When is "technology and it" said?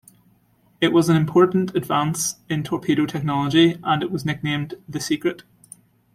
3.05-4.09